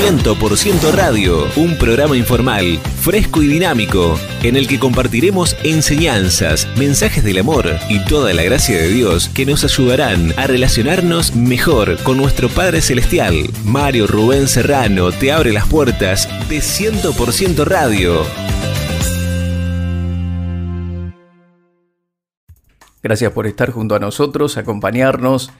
[0.00, 7.40] 100% Radio, un programa informal, fresco y dinámico, en el que compartiremos enseñanzas, mensajes del
[7.40, 12.48] amor y toda la gracia de Dios que nos ayudarán a relacionarnos mejor con nuestro
[12.48, 13.34] Padre Celestial.
[13.66, 18.24] Mario Rubén Serrano te abre las puertas de 100% Radio.
[23.02, 25.50] Gracias por estar junto a nosotros, acompañarnos.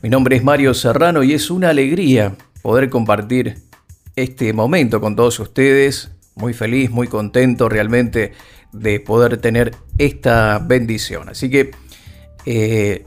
[0.00, 2.36] Mi nombre es Mario Serrano y es una alegría
[2.68, 3.62] poder compartir
[4.14, 6.10] este momento con todos ustedes.
[6.34, 8.32] Muy feliz, muy contento realmente
[8.72, 11.30] de poder tener esta bendición.
[11.30, 11.70] Así que
[12.44, 13.04] eh,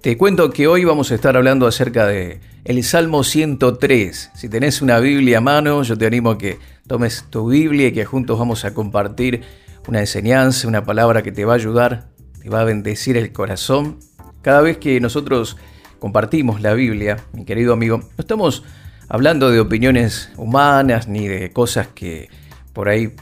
[0.00, 4.30] te cuento que hoy vamos a estar hablando acerca de el Salmo 103.
[4.34, 6.56] Si tenés una Biblia a mano, yo te animo a que
[6.86, 9.42] tomes tu Biblia y que juntos vamos a compartir
[9.88, 12.08] una enseñanza, una palabra que te va a ayudar,
[12.42, 13.98] te va a bendecir el corazón.
[14.40, 15.58] Cada vez que nosotros
[16.00, 18.64] compartimos la Biblia, mi querido amigo, no estamos
[19.08, 22.28] hablando de opiniones humanas ni de cosas que
[22.72, 23.14] por ahí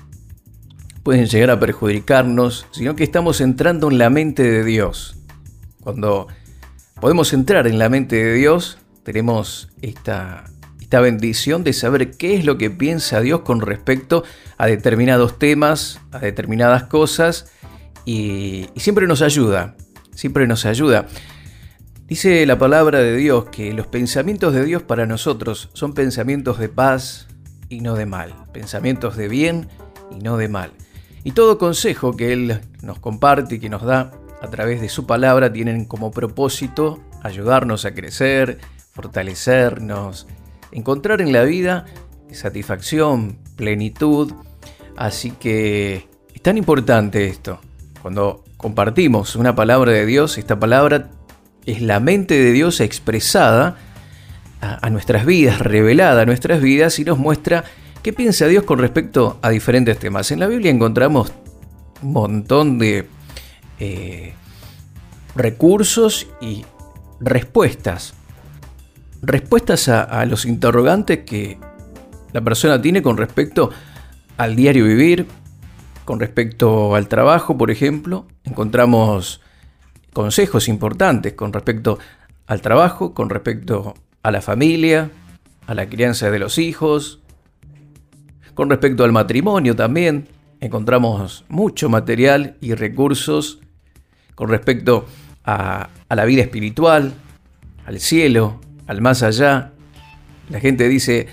[1.02, 5.16] pueden llegar a perjudicarnos, sino que estamos entrando en la mente de Dios.
[5.82, 6.28] Cuando
[7.00, 10.44] podemos entrar en la mente de Dios, tenemos esta,
[10.80, 14.22] esta bendición de saber qué es lo que piensa Dios con respecto
[14.56, 17.50] a determinados temas, a determinadas cosas,
[18.04, 19.74] y, y siempre nos ayuda,
[20.14, 21.06] siempre nos ayuda.
[22.08, 26.70] Dice la palabra de Dios que los pensamientos de Dios para nosotros son pensamientos de
[26.70, 27.28] paz
[27.68, 29.68] y no de mal, pensamientos de bien
[30.10, 30.72] y no de mal.
[31.22, 35.04] Y todo consejo que Él nos comparte y que nos da a través de su
[35.04, 38.58] palabra tienen como propósito ayudarnos a crecer,
[38.92, 40.26] fortalecernos,
[40.72, 41.84] encontrar en la vida
[42.32, 44.32] satisfacción, plenitud.
[44.96, 47.60] Así que es tan importante esto.
[48.00, 51.10] Cuando compartimos una palabra de Dios, esta palabra
[51.68, 53.76] es la mente de Dios expresada
[54.60, 57.62] a, nuestras vidas, revelada a nuestras vidas y nos muestra
[58.02, 60.30] qué piensa Dios con respecto a diferentes temas.
[60.30, 61.30] En la Biblia encontramos
[62.02, 63.06] un montón de
[63.78, 64.32] eh,
[65.36, 66.64] recursos y
[67.20, 68.14] respuestas.
[69.20, 71.58] Respuestas a, los interrogantes que
[72.32, 73.70] la persona tiene con respecto
[74.38, 75.26] al diario vivir,
[76.06, 78.26] con respecto al trabajo, por ejemplo.
[78.44, 79.42] Encontramos
[80.12, 81.98] consejos importantes con respecto
[82.46, 85.10] al trabajo, con respecto a la familia,
[85.66, 87.20] a la crianza de los hijos,
[88.54, 90.28] con respecto al matrimonio también.
[90.60, 93.60] Encontramos mucho material y recursos
[94.34, 95.06] con respecto
[95.44, 97.12] a, la vida espiritual,
[97.86, 99.72] al cielo, al más allá.
[100.50, 101.28] La gente dice,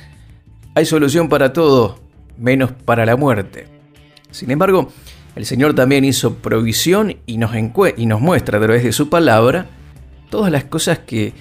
[0.75, 1.99] hay solución para todo,
[2.37, 3.67] menos para la muerte.
[4.31, 4.91] Sin embargo,
[5.35, 7.51] el Señor también hizo provisión y nos,
[8.21, 9.67] muestra a través de su palabra
[10.29, 11.33] todas las cosas que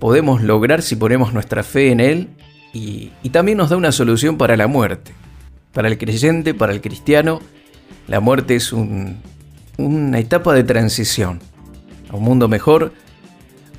[0.00, 2.28] podemos lograr si ponemos nuestra fe en Él
[2.72, 5.12] y, también nos da una solución para la muerte.
[5.72, 7.40] Para el creyente, para el cristiano,
[8.08, 11.40] la muerte es una etapa de transición
[12.10, 12.92] a un mundo mejor,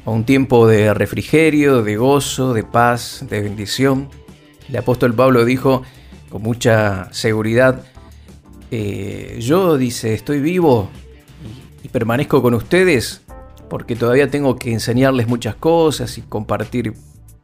[0.05, 4.09] a un tiempo de refrigerio, de gozo, de paz, de bendición.
[4.69, 5.83] El apóstol Pablo dijo
[6.29, 7.83] con mucha seguridad,
[8.71, 10.89] eh, yo, dice, estoy vivo
[11.83, 13.21] y, permanezco con ustedes
[13.69, 16.93] porque todavía tengo que enseñarles muchas cosas y compartir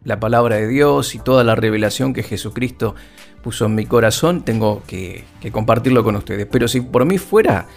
[0.04, 2.94] la palabra de Dios y toda la revelación que Jesucristo
[3.42, 6.48] puso en mi corazón, tengo que, compartirlo con ustedes.
[6.50, 7.68] Pero si por mí fuera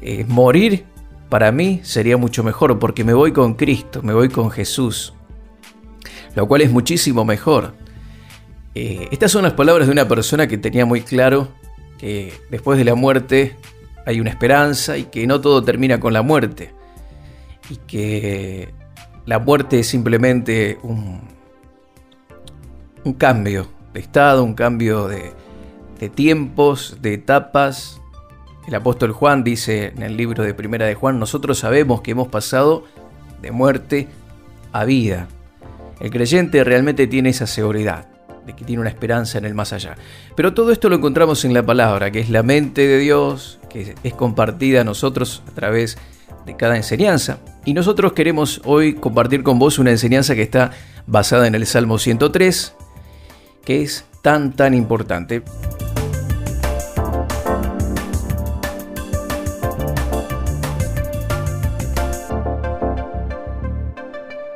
[0.00, 0.84] eh, morir,
[1.28, 5.14] para mí sería mucho mejor porque me voy con Cristo, me voy con Jesús,
[6.34, 7.74] lo cual es muchísimo mejor.
[8.74, 11.48] Eh, estas son las palabras de una persona que tenía muy claro
[12.02, 13.54] que después de la muerte
[14.04, 16.72] hay una esperanza y que no todo termina con la muerte.
[17.70, 18.74] Y que
[19.24, 21.20] la muerte es simplemente un,
[23.04, 25.32] un cambio de estado, un cambio de,
[26.00, 28.00] de tiempos, de etapas.
[28.66, 32.26] El apóstol Juan dice en el libro de Primera de Juan, nosotros sabemos que hemos
[32.26, 32.82] pasado
[33.40, 34.08] de muerte
[34.72, 35.28] a vida.
[36.00, 38.11] El creyente realmente tiene esa seguridad
[38.46, 39.96] de que tiene una esperanza en el más allá.
[40.36, 43.94] Pero todo esto lo encontramos en la palabra, que es la mente de Dios, que
[44.02, 45.98] es compartida a nosotros a través
[46.46, 47.38] de cada enseñanza.
[47.64, 50.72] Y nosotros queremos hoy compartir con vos una enseñanza que está
[51.06, 52.74] basada en el Salmo 103,
[53.64, 55.42] que es tan, tan importante.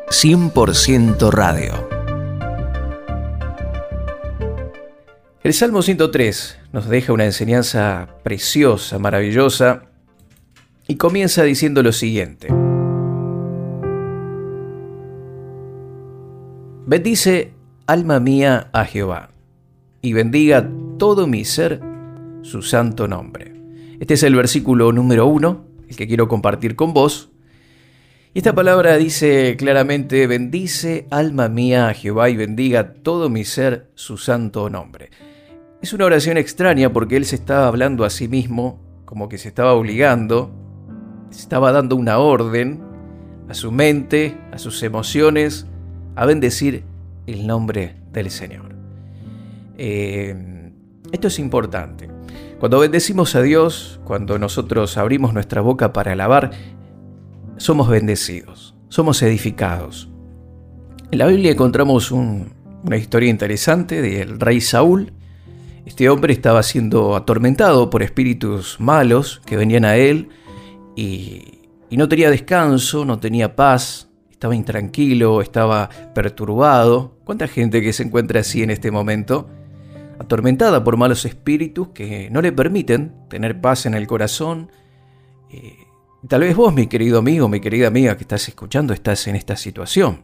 [0.09, 1.96] ...100% Radio
[5.47, 9.85] El Salmo 103 nos deja una enseñanza preciosa, maravillosa,
[10.89, 12.49] y comienza diciendo lo siguiente.
[16.85, 17.53] Bendice
[17.87, 19.31] alma mía, a Jehová,
[20.03, 21.81] y bendiga todo mi ser
[22.43, 23.53] su santo nombre.
[24.01, 27.31] Este es el versículo número uno, el que quiero compartir con vos.
[28.35, 33.93] Y esta palabra dice claramente, bendice alma mía a Jehová y bendiga todo mi ser
[33.95, 35.11] su santo nombre.
[35.83, 39.49] Es una oración extraña porque él se estaba hablando a sí mismo, como que se
[39.49, 40.51] estaba obligando,
[41.31, 42.81] se estaba dando una orden
[43.49, 45.67] a su mente, a sus emociones,
[46.17, 46.85] a bendecir
[47.27, 48.75] el nombre del Señor.
[49.79, 50.73] Eh,
[51.13, 52.09] esto es importante.
[52.59, 56.51] Cuando bendecimos a Dios, cuando nosotros abrimos nuestra boca para alabar,
[57.59, 60.09] somos bendecidos, somos edificados.
[61.11, 65.13] En la Biblia encontramos una historia interesante del rey Saúl.
[65.87, 70.29] Este hombre estaba siendo atormentado por espíritus malos que venían a él
[70.97, 71.63] y,
[71.93, 77.17] no tenía descanso, no tenía paz, estaba intranquilo, estaba perturbado.
[77.25, 79.49] ¿Cuánta gente que se encuentra así en este momento?
[80.19, 84.71] atormentada por malos espíritus que no le permiten tener paz en el corazón.
[85.51, 85.77] Eh,
[86.27, 89.57] tal vez vos, mi querido amigo, mi querida amiga que estás escuchando, estás en esta
[89.57, 90.23] situación.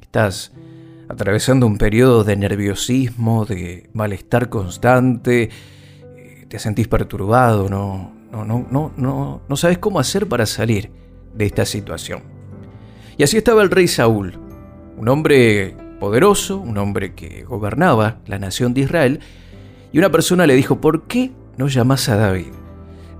[0.00, 0.52] Estás
[1.12, 5.50] atravesando un periodo de nerviosismo, de malestar constante,
[6.16, 10.90] eh, te sentís perturbado, no, no, no, no, no, no sabes cómo hacer para salir
[11.34, 12.22] de esta situación.
[13.18, 14.38] Y así estaba el rey Saúl,
[14.96, 19.20] un hombre poderoso, un hombre que gobernaba la nación de Israel,
[19.92, 22.52] y una persona le dijo, ¿por qué no llamas a David?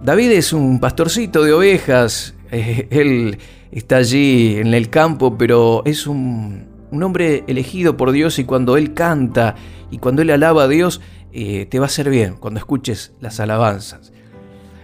[0.03, 3.37] David es un pastorcito de ovejas, él
[3.71, 8.93] está allí en el campo, pero es un, hombre elegido por Dios y cuando él
[8.93, 9.55] canta
[9.93, 11.01] y cuando él alaba a Dios,
[11.33, 14.13] eh, te va a hacer bien cuando escuches las alabanzas.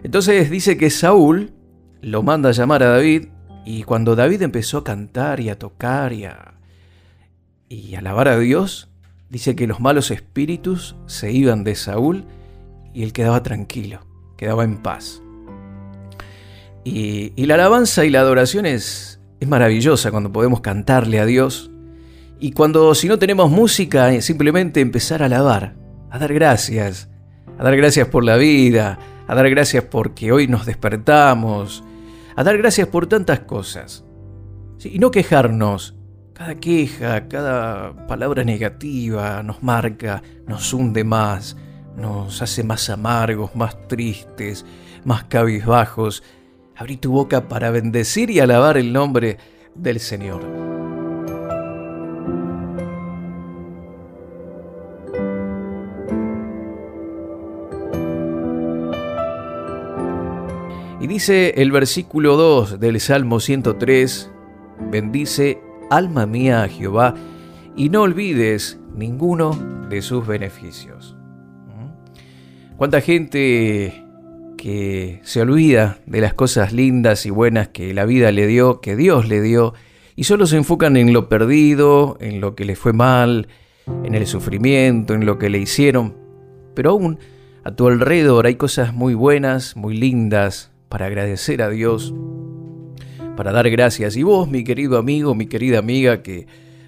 [0.04, 1.52] Entonces dice que Saúl
[2.00, 3.26] lo manda a llamar a David
[3.66, 6.54] y cuando David empezó a cantar y a tocar y a,
[7.68, 8.88] y alabar a Dios,
[9.28, 12.24] dice que los malos espíritus se iban de Saúl
[12.94, 14.06] y él quedaba tranquilo,
[14.36, 15.22] quedaba en paz.
[16.84, 21.70] Y, la alabanza y la adoración es, es maravillosa cuando podemos cantarle a Dios
[22.40, 25.74] y cuando si no tenemos música, eh, simplemente empezar a alabar,
[26.10, 27.08] a dar gracias,
[27.58, 31.82] a dar gracias por la vida, a dar gracias porque hoy nos despertamos,
[32.36, 34.04] a dar gracias por tantas cosas.
[34.84, 35.96] y no quejarnos,
[36.32, 41.56] cada queja, cada palabra negativa nos marca, nos hunde más,
[41.96, 44.64] nos hace más amargos, más tristes,
[45.04, 46.22] más cabizbajos.
[46.76, 49.38] Abrí tu boca para bendecir y alabar el nombre
[49.74, 50.67] del Señor.
[61.08, 64.30] Dice el versículo 2 del Salmo 103,
[64.90, 65.58] bendice
[65.90, 67.14] alma mía a Jehová,
[67.74, 69.58] y no olvides ninguno
[69.88, 71.16] de sus beneficios.
[71.66, 72.76] ¿Mm?
[72.76, 74.04] ¿Cuánta gente
[74.58, 78.94] que se olvida de las cosas lindas y buenas que la vida le dio, que
[78.94, 79.72] Dios le dio,
[80.14, 83.48] y solo se enfocan en lo perdido, en lo que le fue mal,
[84.04, 86.16] en el sufrimiento, en lo que le hicieron?
[86.74, 87.18] Pero aún
[87.64, 92.14] a tu alrededor hay cosas muy buenas, muy lindas, para agradecer a Dios,
[93.36, 94.16] para dar gracias.
[94.16, 96.46] Y vos, mi querido amigo, mi querida amiga, que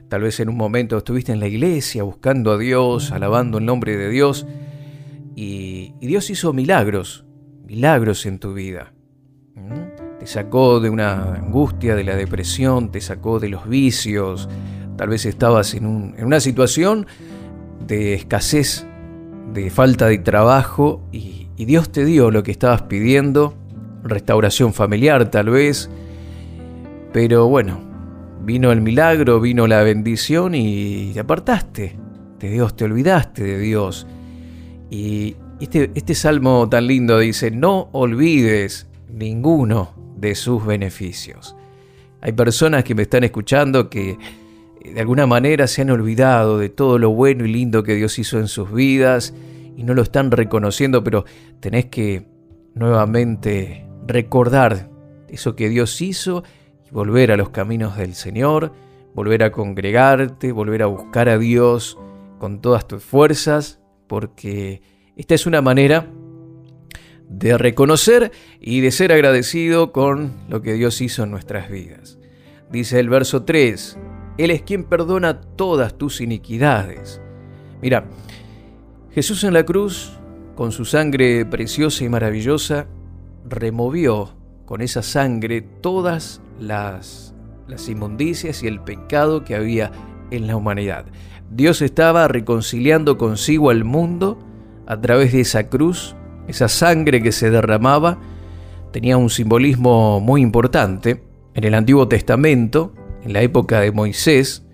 [0.09, 3.97] tal vez en un momento estuviste en la iglesia buscando a Dios, alabando el nombre
[3.97, 4.47] de Dios,
[5.37, 7.25] y, Dios hizo milagros,
[7.67, 8.93] milagros en tu vida.
[9.55, 10.19] ¿Mm?
[10.19, 14.49] Te sacó de una angustia, de la depresión, te sacó de los vicios,
[14.97, 17.07] tal vez estabas en, una situación
[17.87, 18.87] de escasez,
[19.55, 23.60] de falta de trabajo, y Dios te dio lo que estabas pidiendo,
[24.03, 25.91] restauración familiar tal vez,
[27.13, 27.81] pero bueno,
[28.43, 31.97] vino el milagro, vino la bendición y te apartaste
[32.39, 34.07] de Dios, te olvidaste de Dios.
[34.91, 41.55] Y este, este salmo tan lindo dice, no olvides ninguno de sus beneficios.
[42.23, 44.19] Hay personas que me están escuchando que
[44.81, 48.19] eh, de alguna manera se han olvidado de todo lo bueno y lindo que Dios
[48.19, 49.35] hizo en sus vidas
[49.77, 51.25] y no lo están reconociendo, pero
[51.61, 52.27] tenés que
[52.75, 54.91] nuevamente recordar
[55.29, 56.43] eso que Dios hizo
[56.91, 58.73] volver a los caminos del Señor,
[59.15, 61.99] volver a congregarte, volver a buscar a Dios
[62.39, 64.83] con todas tus fuerzas, porque
[65.17, 66.11] esta es una manera
[67.29, 72.19] de reconocer y de ser agradecido con lo que Dios hizo en nuestras vidas.
[72.71, 73.99] Dice el verso 3,
[74.39, 77.21] Él es quien perdona todas tus iniquidades.
[77.81, 78.09] Mira,
[79.13, 80.19] Jesús en la cruz,
[80.57, 82.87] con su sangre preciosa y maravillosa,
[83.45, 87.35] removió con esa sangre todas las,
[87.67, 89.91] las inmundicias y el pecado que había
[90.31, 91.07] en la humanidad.
[91.51, 94.39] Dios estaba reconciliando consigo al mundo
[94.87, 96.15] a través de esa cruz,
[96.47, 98.19] esa sangre que se derramaba,
[98.93, 101.25] tenía un simbolismo muy importante.
[101.55, 104.65] En el Antiguo Testamento, en la época de Moisés,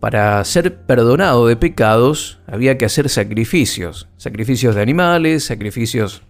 [0.00, 6.22] para ser perdonado de pecados había que hacer sacrificios, sacrificios de animales, sacrificios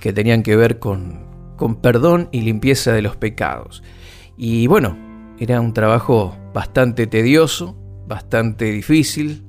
[0.00, 3.82] que tenían que ver con, con perdón y limpieza de los pecados.
[4.36, 4.96] Y bueno,
[5.38, 9.44] era un trabajo bastante tedioso, bastante difícil,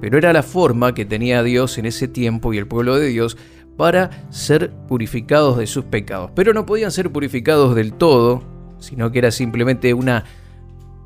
[0.00, 3.36] pero era la forma que tenía Dios en ese tiempo y el pueblo de Dios
[3.76, 6.30] para ser purificados de sus pecados.
[6.34, 8.42] Pero no podían ser purificados del todo,
[8.78, 10.24] sino que era simplemente una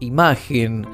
[0.00, 0.86] imagen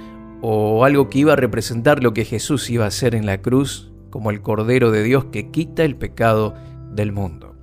[0.42, 3.92] o algo que iba a representar lo que Jesús iba a hacer en la cruz
[4.10, 6.54] como el Cordero de Dios que quita el pecado
[6.92, 7.55] del mundo.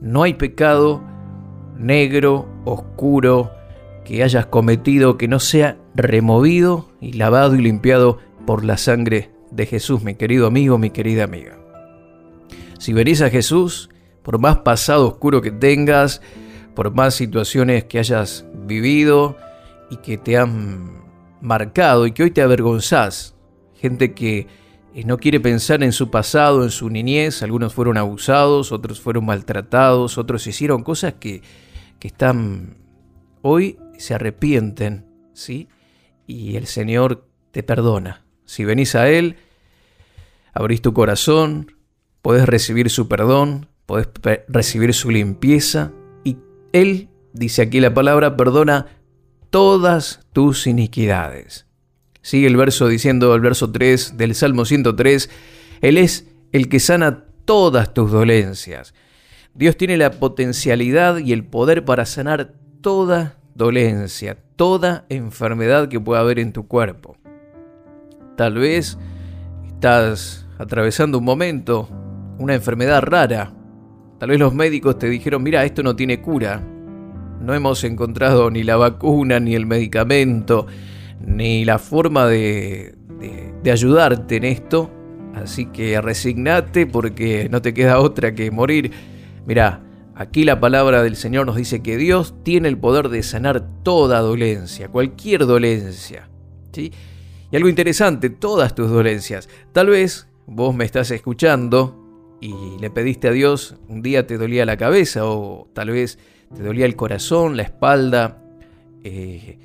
[0.00, 1.02] No hay pecado
[1.76, 3.50] negro, oscuro,
[4.04, 9.66] que hayas cometido que no sea removido y lavado y limpiado por la sangre de
[9.66, 11.58] Jesús, mi querido amigo, mi querida amiga.
[12.78, 13.90] Si venís a Jesús,
[14.22, 16.20] por más pasado oscuro que tengas,
[16.74, 19.36] por más situaciones que hayas vivido
[19.90, 21.02] y que te han
[21.40, 23.34] marcado y que hoy te avergonzás,
[23.74, 24.46] gente que
[25.04, 30.16] no quiere pensar en su pasado, en su niñez, algunos fueron abusados, otros fueron maltratados,
[30.16, 31.42] otros hicieron cosas que,
[31.98, 32.78] que están
[33.42, 35.68] hoy se arrepienten, ¿sí?
[36.26, 38.24] Y el Señor te perdona.
[38.44, 39.36] Si venís a Él,
[40.52, 41.72] abrís tu corazón,
[42.22, 44.08] podés recibir su perdón, podés
[44.48, 45.92] recibir su limpieza
[46.24, 46.38] y
[46.72, 48.86] Él, dice aquí la palabra, perdona
[49.50, 51.65] todas tus iniquidades.
[52.26, 55.30] Sigue el verso diciendo, el verso 3 del Salmo 103,
[55.80, 58.94] Él es el que sana todas tus dolencias.
[59.54, 66.18] Dios tiene la potencialidad y el poder para sanar toda dolencia, toda enfermedad que pueda
[66.18, 67.16] haber en tu cuerpo.
[68.36, 68.98] Tal vez
[69.68, 71.88] estás atravesando un momento,
[72.40, 73.54] una enfermedad rara.
[74.18, 76.60] Tal vez los médicos te dijeron, mira, esto no tiene cura.
[77.40, 80.66] No hemos encontrado ni la vacuna, ni el medicamento,
[81.20, 82.94] ni la forma de,
[83.62, 84.90] de, ayudarte en esto.
[85.34, 88.90] Así que resignate porque no te queda otra que morir.
[89.46, 89.82] Mira,
[90.18, 94.20] Aquí la palabra del Señor nos dice que Dios tiene el poder de sanar toda
[94.20, 96.30] dolencia, cualquier dolencia.
[96.72, 96.90] ¿sí?
[97.50, 99.50] Y algo interesante, todas tus dolencias.
[99.72, 102.02] Tal vez vos me estás escuchando
[102.40, 106.18] y le pediste a Dios, un día te dolía la cabeza o tal vez
[106.54, 108.42] te dolía el corazón, la espalda.
[109.04, 109.58] Eh,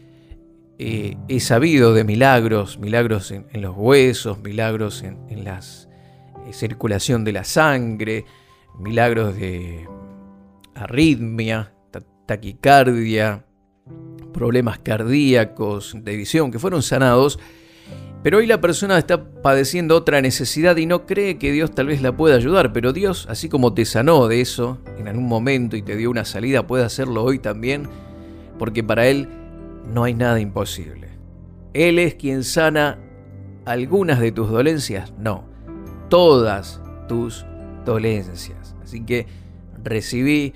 [0.84, 7.34] eh, he sabido de milagros, milagros en, los huesos, milagros en, la eh, circulación de
[7.34, 8.26] la sangre,
[8.80, 9.88] milagros de
[10.74, 11.72] arritmia,
[12.26, 13.46] taquicardia,
[14.34, 17.38] problemas cardíacos, de visión, que fueron sanados,
[18.24, 22.02] pero hoy la persona está padeciendo otra necesidad y no cree que Dios tal vez
[22.02, 25.84] la pueda ayudar, pero Dios, así como te sanó de eso en algún momento y
[25.84, 27.88] te dio una salida, puede hacerlo hoy también,
[28.58, 29.28] porque para Él
[29.88, 31.10] no hay nada imposible.
[31.74, 33.00] Él es quien sana
[33.66, 35.46] algunas de tus dolencias, no,
[36.10, 37.46] todas tus
[37.86, 38.76] dolencias.
[38.84, 39.28] Así que
[39.84, 40.54] recibí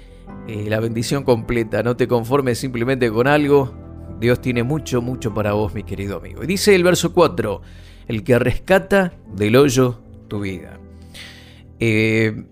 [0.47, 1.83] eh, la bendición completa.
[1.83, 3.73] No te conformes simplemente con algo.
[4.19, 6.43] Dios tiene mucho, mucho para vos, mi querido amigo.
[6.43, 7.61] Y dice el verso 4,
[8.07, 10.79] el que rescata del hoyo tu vida.
[11.79, 12.45] Eh,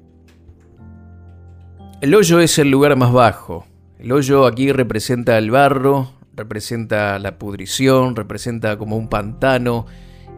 [2.01, 3.65] el hoyo es el lugar más bajo.
[3.97, 9.85] El hoyo aquí representa el barro, representa la pudrición, representa como un pantano.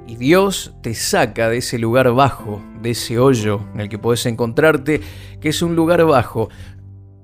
[0.08, 4.26] Y Dios te saca de ese lugar bajo, de ese hoyo en el que puedes
[4.28, 5.02] encontrarte,
[5.42, 6.50] que es un lugar bajo,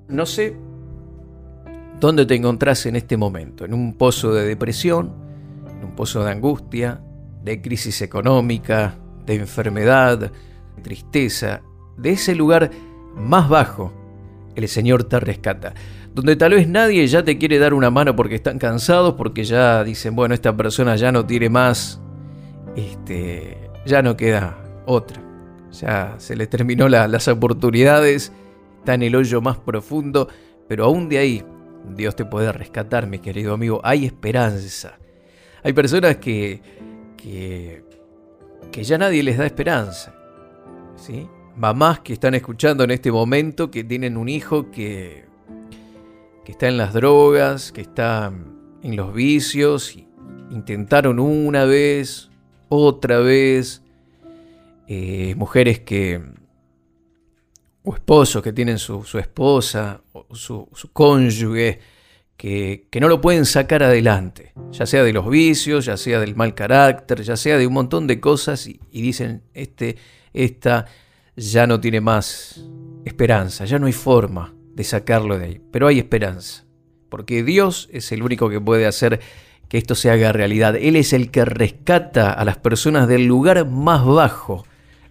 [0.08, 0.56] no sé
[2.00, 5.14] dónde te encontrás en este momento, en un pozo de depresión,
[5.70, 7.00] en un pozo de angustia,
[7.44, 11.62] de crisis económica, de enfermedad, de tristeza.
[11.96, 12.70] De ese lugar
[13.14, 13.92] más bajo,
[14.56, 15.74] el Señor te rescata.
[16.14, 19.82] Donde tal vez nadie ya te quiere dar una mano porque están cansados, porque ya
[19.82, 22.00] dicen, bueno, esta persona ya no tiene más,
[22.76, 25.22] este, ya no queda otra.
[25.72, 28.32] Ya se le terminó las oportunidades
[28.82, 30.28] está en el hoyo más profundo,
[30.68, 31.44] pero aún de ahí
[31.96, 33.80] Dios te puede rescatar, mi querido amigo.
[33.84, 34.98] Hay esperanza.
[35.62, 36.60] Hay personas que,
[37.16, 37.84] que,
[38.72, 40.14] que ya nadie les da esperanza.
[40.96, 41.28] ¿sí?
[41.56, 45.26] Mamás que están escuchando en este momento, que tienen un hijo que,
[46.44, 48.32] que está en las drogas, que está
[48.82, 49.96] en los vicios,
[50.50, 52.30] intentaron una vez,
[52.68, 53.82] otra vez,
[54.88, 56.20] eh, mujeres que,
[57.84, 61.80] o esposos que tienen su, esposa o su, cónyuge
[62.36, 66.54] que, no lo pueden sacar adelante, ya sea de los vicios, ya sea del mal
[66.54, 69.96] carácter, ya sea de un montón de cosas y, y dicen, este,
[70.32, 70.86] esta
[71.36, 72.64] ya no tiene más
[73.04, 76.64] esperanza, ya no hay forma de sacarlo de ahí, pero hay esperanza,
[77.08, 79.20] porque Dios es el único que puede hacer
[79.68, 80.76] que esto se haga realidad.
[80.76, 84.66] Él es el que rescata a las personas del lugar más bajo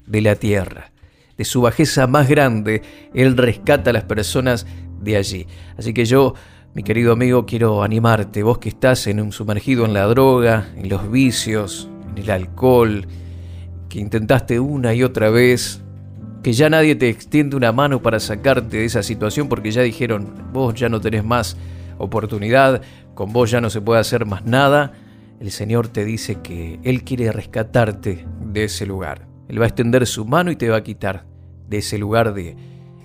[0.06, 0.92] de la tierra,
[1.38, 2.82] de su bajeza más grande,
[3.14, 4.68] Él rescata a las personas
[5.02, 5.48] de allí.
[5.78, 6.36] Así que yo,
[6.76, 10.90] mi querido amigo, quiero animarte, vos que estás en un sumergido en la droga, en
[10.90, 13.08] los vicios, en el alcohol,
[13.90, 15.82] que intentaste una y otra vez,
[16.44, 20.50] que ya nadie te extiende una mano para sacarte de esa situación porque ya dijeron,
[20.52, 21.58] vos ya no tenés más
[21.98, 22.82] oportunidad,
[23.14, 24.94] con vos ya no se puede hacer más nada,
[25.40, 29.28] el Señor te dice que Él quiere rescatarte de ese lugar.
[29.48, 31.26] Él va a extender su mano y te va a quitar
[31.68, 32.56] de ese lugar de,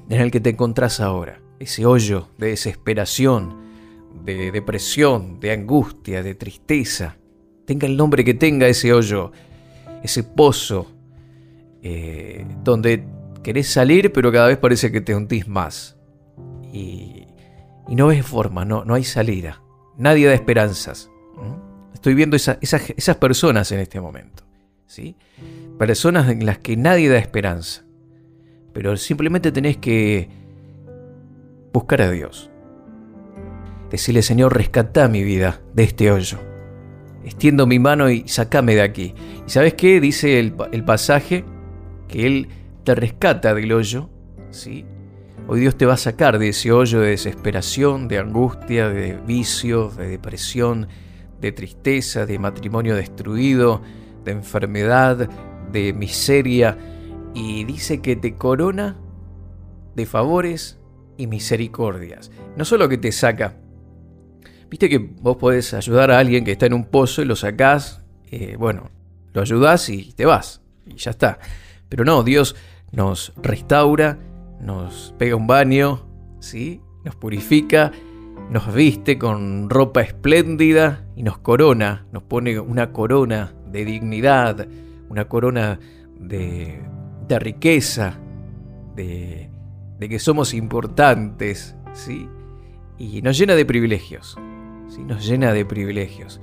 [0.08, 3.56] en el que te encontrás ahora, ese hoyo de desesperación,
[4.24, 7.16] de depresión, de angustia, de tristeza.
[7.64, 9.32] Tenga el nombre que tenga ese hoyo,
[10.02, 10.86] ese pozo,
[11.82, 13.04] eh, donde
[13.46, 15.96] querés salir pero cada vez parece que te hundís más.
[16.72, 17.28] Y,
[17.86, 19.62] no ves forma, no, no hay salida.
[19.96, 21.08] Nadie da esperanzas.
[21.94, 24.42] Estoy viendo esas personas en este momento.
[24.88, 25.14] ¿sí?
[25.78, 27.84] Personas en las que nadie da esperanza.
[28.72, 30.28] Pero simplemente tenés que
[31.72, 32.50] buscar a Dios.
[33.92, 36.40] Decirle, Señor, rescata mi vida de este hoyo.
[37.24, 39.14] Extiendo mi mano y sacame de aquí.
[39.46, 40.00] ¿Y sabes qué?
[40.00, 41.44] Dice el, el pasaje
[42.08, 42.48] que Él
[42.86, 44.08] te rescata del hoyo.
[44.50, 44.86] ¿sí?
[45.48, 49.90] Hoy Dios te va a sacar de ese hoyo de desesperación, de angustia, de vicio,
[49.90, 50.86] de depresión,
[51.40, 53.82] de tristeza, de matrimonio destruido,
[54.24, 55.28] de enfermedad,
[55.72, 56.78] de miseria,
[57.34, 58.96] y dice que te corona
[59.96, 60.78] de favores
[61.16, 62.30] y misericordias.
[62.56, 63.56] No solo que te saca,
[64.70, 68.04] viste que vos podés ayudar a alguien que está en un pozo y lo sacás,
[68.30, 68.90] eh, bueno,
[69.32, 71.40] lo ayudás y te vas, y ya está.
[71.88, 72.56] Pero no, Dios
[72.92, 74.18] nos restaura,
[74.60, 76.06] nos pega un baño,
[76.40, 76.80] ¿sí?
[77.06, 77.92] nos purifica,
[78.50, 84.66] nos viste con ropa espléndida y nos corona, nos pone una corona de dignidad,
[85.08, 85.78] una corona
[86.18, 86.82] de,
[87.28, 88.18] de riqueza,
[88.94, 89.50] de,
[89.98, 92.28] de, que somos importantes, ¿sí?
[92.98, 94.36] Y nos llena de privilegios,
[94.88, 95.02] ¿sí?
[95.04, 96.40] Nos llena de privilegios.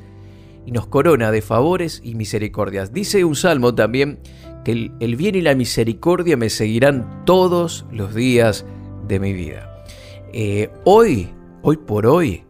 [0.66, 2.94] Y nos corona de favores y misericordias.
[2.94, 4.20] Dice un salmo también
[4.64, 8.66] que el, bien y la misericordia me seguirán todos los días
[9.08, 9.84] de mi vida.
[10.32, 11.30] Eh, hoy,
[11.62, 12.44] hoy por hoy,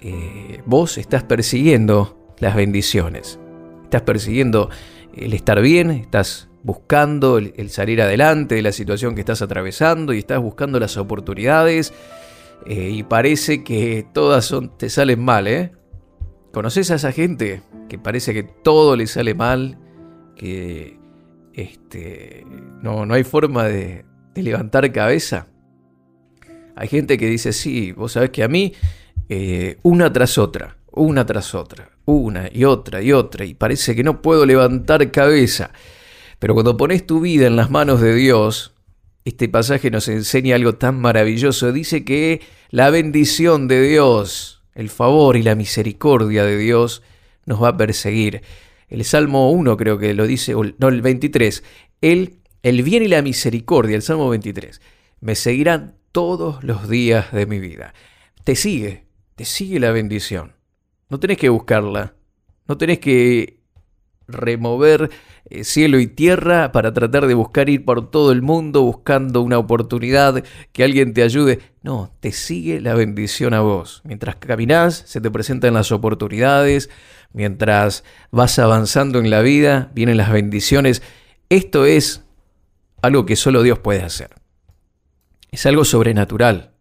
[0.00, 3.38] eh, vos estás persiguiendo las bendiciones,
[3.84, 4.70] estás persiguiendo
[5.14, 10.18] el estar bien, estás buscando el, salir adelante de la situación que estás atravesando y
[10.18, 11.92] estás buscando las oportunidades
[12.66, 15.72] eh, y parece que todas te salen mal, ¿eh?
[16.52, 19.78] ¿Conoces a esa gente que parece que todo le sale mal,
[20.36, 20.99] que
[21.54, 22.44] este,
[22.82, 25.48] no, no hay forma de, levantar cabeza.
[26.76, 28.72] Hay gente que dice, sí, vos sabés que a mí,
[29.28, 34.02] eh, una tras otra, una tras otra, una y otra y otra, y parece que
[34.02, 35.72] no puedo levantar cabeza.
[36.38, 38.74] Pero cuando pones tu vida en las manos de Dios,
[39.24, 41.72] este pasaje nos enseña algo tan maravilloso.
[41.72, 47.02] Dice que la bendición de Dios, el favor y la misericordia de Dios
[47.44, 48.42] nos va a perseguir
[48.90, 51.62] el Salmo 1 creo que lo dice, no, el 23,
[52.00, 54.80] el, el bien y la misericordia, el Salmo 23,
[55.20, 57.94] me seguirán todos los días de mi vida.
[58.44, 60.54] Te sigue, te sigue la bendición.
[61.08, 62.14] No tenés que buscarla,
[62.66, 63.59] no tenés que
[64.32, 65.10] remover
[65.48, 69.58] eh, cielo y tierra para tratar de buscar ir por todo el mundo buscando una
[69.58, 71.60] oportunidad, que alguien te ayude.
[71.82, 74.02] No, te sigue la bendición a vos.
[74.04, 76.90] Mientras caminás, se te presentan las oportunidades,
[77.32, 81.02] mientras vas avanzando en la vida, vienen las bendiciones.
[81.48, 82.24] Esto es
[83.02, 84.30] algo que solo Dios puede hacer.
[85.50, 86.74] Es algo sobrenatural.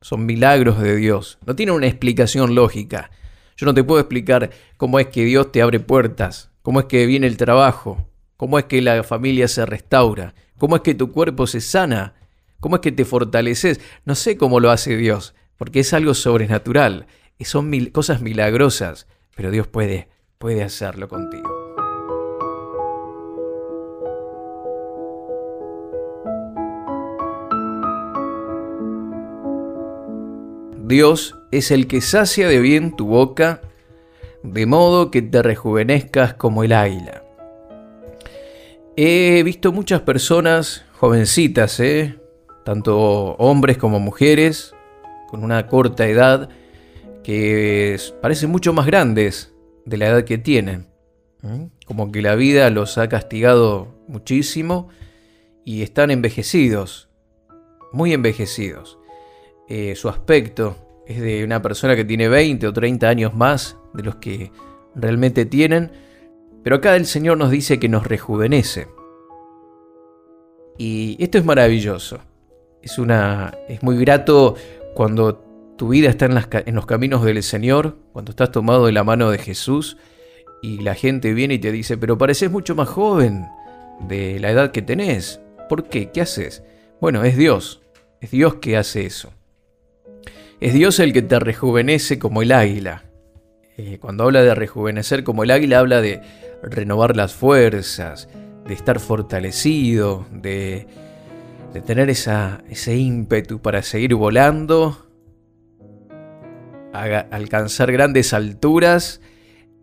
[0.00, 1.38] Son milagros de Dios.
[1.46, 3.10] No tiene una explicación lógica.
[3.56, 7.06] Yo no te puedo explicar cómo es que Dios te abre puertas, cómo es que
[7.06, 11.46] viene el trabajo, cómo es que la familia se restaura, cómo es que tu cuerpo
[11.46, 12.14] se sana,
[12.58, 13.80] cómo es que te fortaleces.
[14.04, 17.06] No sé cómo lo hace Dios, porque es algo sobrenatural.
[17.38, 21.48] Son mil, cosas milagrosas pero Dios puede, puede hacerlo contigo.
[30.84, 33.60] Dios es el que sacia de bien tu boca,
[34.46, 37.22] de modo que te rejuvenezcas como el águila.
[38.96, 42.18] He visto muchas personas jovencitas, ¿eh?
[42.64, 42.96] tanto
[43.36, 44.74] hombres como mujeres,
[45.28, 46.48] con una corta edad,
[47.22, 49.52] que parecen mucho más grandes
[49.84, 50.86] de la edad que tienen.
[51.84, 54.88] Como que la vida los ha castigado muchísimo
[55.64, 57.08] y están envejecidos,
[57.92, 58.98] muy envejecidos.
[59.68, 64.02] Eh, su aspecto es de una persona que tiene 20 o 30 años más de
[64.02, 64.52] los que
[64.94, 65.90] realmente tienen,
[66.62, 68.88] pero acá el Señor nos dice que nos rejuvenece.
[70.78, 72.18] Y esto es maravilloso.
[72.82, 74.56] Es, una, es muy grato
[74.94, 75.36] cuando
[75.76, 79.30] tu vida está en, en los caminos del Señor, cuando estás tomado de la mano
[79.30, 79.96] de Jesús
[80.62, 83.46] y la gente viene y te dice, pero pareces mucho más joven
[84.00, 85.40] de la edad que tenés.
[85.68, 86.10] ¿Por qué?
[86.10, 86.62] ¿Qué haces?
[87.00, 87.82] Bueno, es Dios.
[88.20, 89.32] Es Dios que hace eso.
[90.60, 93.04] Es Dios el que te rejuvenece como el águila.
[93.78, 96.22] Eh, cuando habla de rejuvenecer como el águila, habla de
[96.62, 98.28] renovar las fuerzas,
[98.66, 100.86] de estar fortalecido, de,
[101.84, 105.06] tener ese ímpetu para seguir volando,
[106.94, 109.20] alcanzar grandes alturas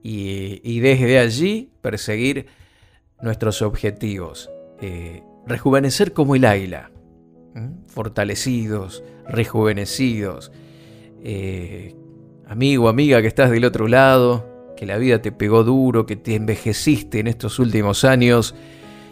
[0.01, 2.47] y, desde allí perseguir
[3.21, 4.49] nuestros objetivos.
[4.81, 6.89] Eh, rejuvenecer como el águila,
[7.85, 10.51] fortalecidos, rejuvenecidos.
[11.23, 11.95] Eh,
[12.47, 16.35] amigo, amiga que estás del otro lado, que la vida te pegó duro, que te
[16.35, 18.55] envejeciste en estos últimos años,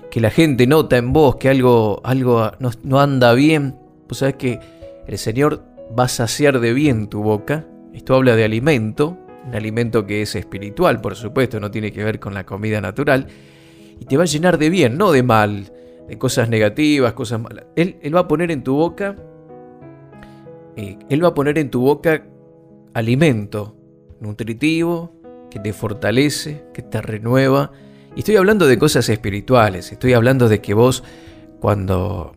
[0.10, 2.52] que la gente nota en vos que algo, algo
[2.84, 3.76] no, anda bien,
[4.08, 4.60] pues sabes que
[5.08, 5.64] el Señor
[5.98, 7.66] va a saciar de bien tu boca.
[7.94, 12.20] Esto habla de alimento, un alimento que es espiritual, por supuesto, no tiene que ver
[12.20, 13.28] con la comida natural,
[14.00, 15.72] y te va a llenar de bien, no de mal,
[16.08, 17.66] de cosas negativas, cosas malas.
[17.76, 19.16] Él, va a poner en tu boca,
[20.76, 22.24] eh, Él va a poner en tu boca
[22.94, 23.78] alimento
[24.20, 27.72] nutritivo, que te fortalece, que te renueva.
[28.16, 31.04] Y estoy hablando de cosas espirituales, estoy hablando de que vos
[31.60, 32.36] cuando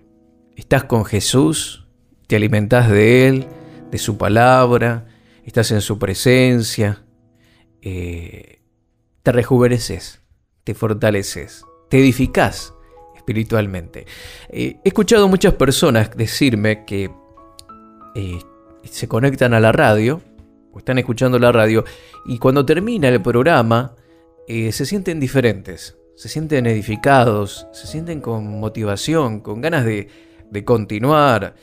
[0.56, 1.86] estás con Jesús,
[2.26, 3.46] te alimentás de Él,
[3.90, 5.06] de su palabra,
[5.44, 7.04] estás en su presencia,
[7.82, 8.60] eh,
[9.22, 10.20] te rejuveneces,
[10.64, 12.74] te fortaleces, te edificás
[13.16, 14.06] espiritualmente.
[14.50, 17.10] Eh, he escuchado muchas personas decirme que
[18.14, 18.38] eh,
[18.84, 20.20] se conectan a la radio,
[20.78, 21.84] están escuchando la radio,
[22.26, 23.94] y cuando termina el programa
[24.46, 30.08] se sienten diferentes, se sienten edificados, se sienten con motivación, con ganas de,
[30.50, 31.54] de continuar.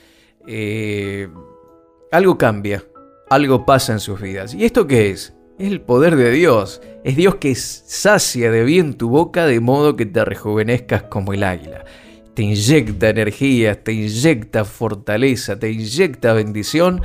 [2.11, 2.83] algo cambia,
[3.29, 4.53] algo pasa en sus vidas.
[4.53, 5.33] ¿Y esto qué es?
[5.57, 6.81] Es el poder de Dios.
[7.03, 11.43] Es Dios que sacia de bien tu boca de modo que te rejuvenezcas como el
[11.43, 11.85] águila.
[12.33, 17.01] Te inyecta energía, te inyecta fortaleza, te inyecta bendición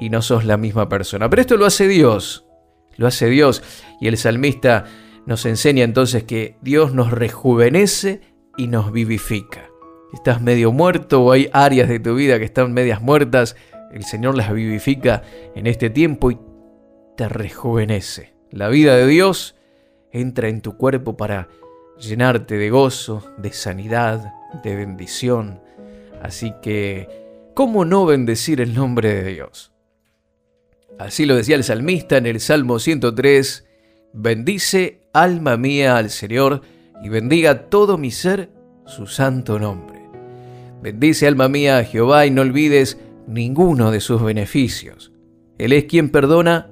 [0.00, 1.28] y no sos la misma persona.
[1.30, 2.46] Pero esto lo hace Dios.
[2.96, 3.62] Lo hace Dios.
[4.00, 4.86] Y el salmista
[5.26, 8.22] nos enseña entonces que Dios nos rejuvenece
[8.56, 9.68] y nos vivifica.
[10.12, 13.54] estás medio muerto o hay áreas de tu vida que están medias muertas,
[13.92, 15.22] el Señor las vivifica
[15.54, 16.38] en este tiempo y
[17.16, 18.34] te rejuvenece.
[18.50, 19.54] La vida de Dios
[20.10, 21.48] entra en tu cuerpo para
[21.98, 24.32] llenarte de gozo, de sanidad,
[24.64, 25.60] de bendición.
[26.22, 27.08] Así que,
[27.54, 29.69] ¿cómo no bendecir el nombre de Dios?
[31.00, 33.66] Así lo decía el salmista en el Salmo 103,
[34.12, 36.60] bendice alma mía al Señor
[37.02, 38.50] y bendiga todo mi ser
[38.84, 39.98] su santo nombre.
[40.82, 45.10] Bendice alma mía a Jehová y no olvides ninguno de sus beneficios.
[45.56, 46.70] Él es quien perdona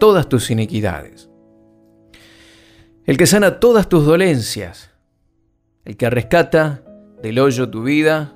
[0.00, 1.28] todas tus iniquidades.
[3.04, 4.92] El que sana todas tus dolencias.
[5.84, 6.84] El que rescata
[7.22, 8.34] del hoyo tu vida.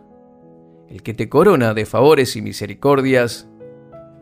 [0.90, 3.49] El que te corona de favores y misericordias.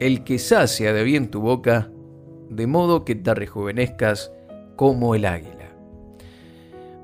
[0.00, 1.90] El que sacia de bien tu boca,
[2.48, 4.32] de modo que te rejuvenezcas
[4.76, 5.74] como el águila.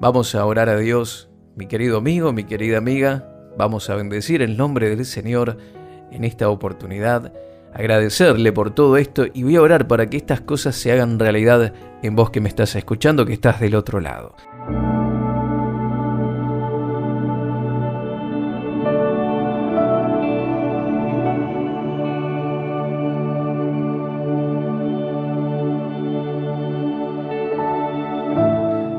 [0.01, 3.29] Vamos a orar a Dios, mi querido amigo, mi querida amiga.
[3.59, 5.59] Vamos a bendecir el nombre del Señor
[6.13, 7.33] en esta oportunidad,
[7.73, 11.73] agradecerle por todo esto y voy a orar para que estas cosas se hagan realidad
[12.03, 14.37] en vos que me estás escuchando, que estás del otro lado.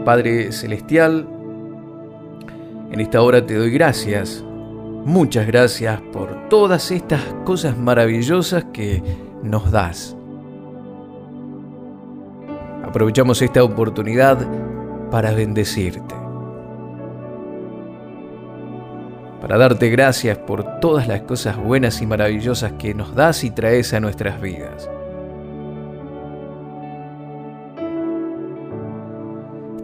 [0.06, 1.28] Padre Celestial,
[2.92, 4.46] en esta hora te doy gracias
[5.06, 9.04] Muchas gracias por todas estas cosas maravillosas que
[9.44, 10.18] nos das.
[12.84, 14.40] Aprovechamos esta oportunidad
[15.12, 16.16] para bendecirte.
[19.40, 23.94] Para darte gracias por todas las cosas buenas y maravillosas que nos das y traes
[23.94, 24.90] a nuestras vidas.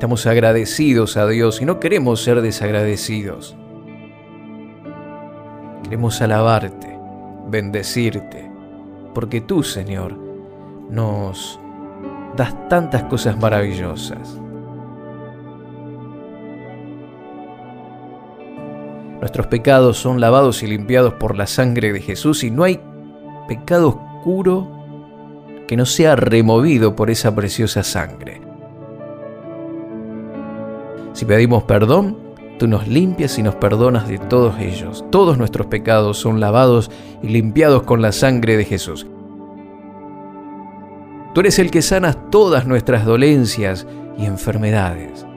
[0.01, 3.55] Estamos agradecidos a Dios y no queremos ser desagradecidos.
[5.83, 6.97] Queremos alabarte,
[7.47, 8.51] bendecirte,
[9.13, 10.17] porque tú, Señor,
[10.89, 11.59] nos
[12.35, 14.39] das tantas cosas maravillosas.
[19.19, 22.81] Nuestros pecados son lavados y limpiados por la sangre de Jesús y no hay
[23.47, 24.67] pecado oscuro
[25.67, 28.40] que no sea removido por esa preciosa sangre.
[31.21, 32.17] Si pedimos perdón,
[32.57, 35.05] tú nos limpias y nos perdonas de todos ellos.
[35.11, 36.89] Todos nuestros pecados son lavados
[37.21, 39.05] y limpiados con la sangre de Jesús.
[41.35, 43.85] Tú eres el que sanas todas nuestras dolencias
[44.17, 45.27] y enfermedades.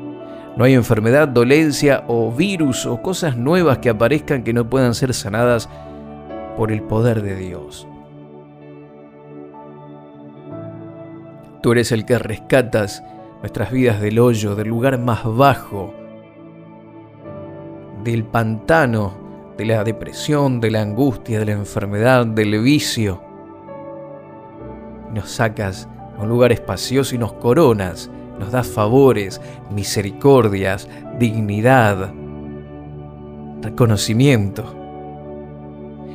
[0.57, 5.13] No hay enfermedad, dolencia o virus o cosas nuevas que aparezcan que no puedan ser
[5.13, 5.69] sanadas
[6.57, 7.87] por el poder de Dios.
[11.61, 13.05] Tú eres el que rescatas
[13.45, 15.93] nuestras vidas del hoyo, del lugar más bajo,
[18.03, 19.13] del pantano,
[19.59, 23.21] de la depresión, de la angustia, de la enfermedad, del vicio.
[25.13, 32.15] Nos sacas a un lugar espacioso y nos coronas nos das favores, misericordias, dignidad,
[33.61, 34.75] reconocimiento.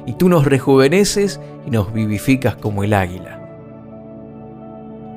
[0.07, 3.38] Y tú nos rejuveneces y nos vivificas como el águila.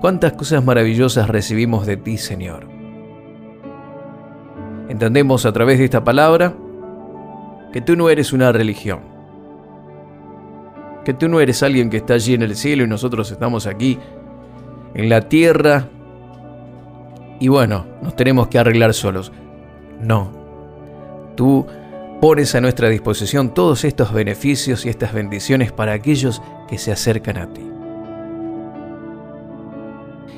[0.02, 2.66] Cuántas cosas maravillosas recibimos de ti, Señor.
[4.88, 6.54] Entendemos a través de esta palabra
[7.72, 8.98] que tú no eres una religión,
[11.04, 13.96] que tú no eres alguien que está allí en el cielo y nosotros estamos aquí
[14.94, 15.88] en la tierra
[17.38, 19.30] y bueno, nos tenemos que arreglar solos.
[20.00, 20.32] No.
[21.36, 21.64] Tú
[22.20, 27.36] pones a nuestra disposición todos estos beneficios y estas bendiciones para aquellos que se acercan
[27.36, 27.71] a ti.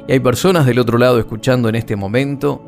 [0.07, 2.61] Y hay personas del otro lado escuchando en este momento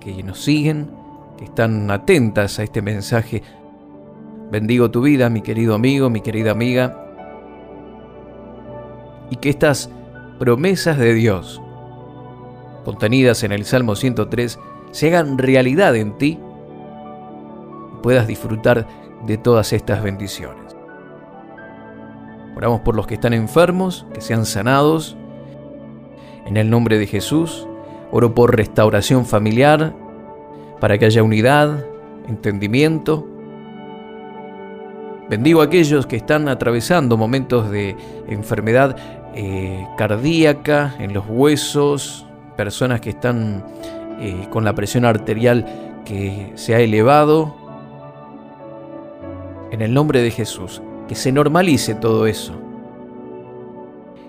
[0.00, 0.90] que nos siguen,
[1.36, 3.42] que están atentas a este mensaje.
[4.50, 7.04] Bendigo tu vida, mi querido amigo, mi querida amiga.
[9.30, 9.90] Y que estas
[10.38, 11.60] promesas de Dios
[12.86, 14.58] contenidas en el Salmo 103
[14.92, 16.38] se hagan realidad en ti
[17.92, 18.86] y puedas disfrutar
[19.26, 20.74] de todas estas bendiciones.
[22.56, 25.17] Oramos por los que están enfermos, que sean sanados.
[26.48, 27.68] En el nombre de Jesús,
[28.10, 29.94] oro por restauración familiar,
[30.80, 31.84] para que haya unidad,
[32.26, 33.28] entendimiento.
[35.28, 37.94] Bendigo a aquellos que están atravesando momentos de
[38.28, 38.96] enfermedad
[39.34, 42.24] eh, cardíaca en los huesos,
[42.56, 43.62] personas que están
[44.18, 45.66] eh, con la presión arterial
[46.06, 47.54] que se ha elevado.
[49.70, 52.67] En el nombre de Jesús, que se normalice todo eso.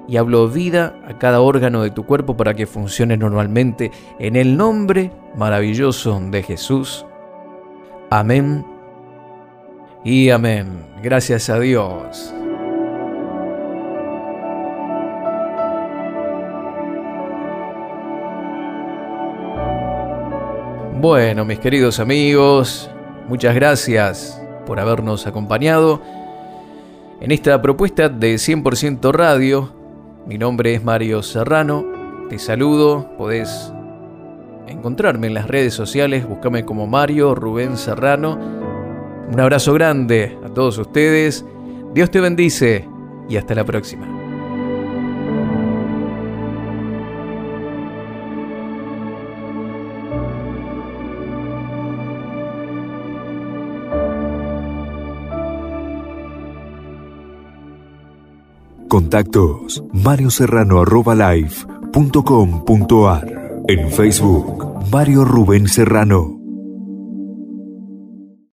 [0.10, 4.58] Y hablo vida a cada órgano de tu cuerpo para que funcione normalmente en el
[4.58, 7.06] nombre maravilloso de Jesús.
[8.10, 8.66] Amén
[10.04, 10.84] y amén.
[11.04, 12.34] Gracias a Dios.
[21.00, 22.90] Bueno, mis queridos amigos,
[23.28, 26.02] muchas gracias por habernos acompañado
[27.22, 29.79] en esta propuesta de 100% Radio.
[30.26, 31.86] Mi nombre es Mario Serrano,
[32.30, 33.74] te saludo, podés
[34.68, 38.38] encontrarme en las redes sociales, búscame como Mario Rubén Serrano.
[39.32, 41.46] Un abrazo grande a todos ustedes,
[41.94, 42.88] Dios te bendice
[43.28, 44.19] y hasta la próxima.
[58.90, 60.84] Contactos Mario Serrano
[63.68, 66.39] En Facebook Mario Rubén Serrano.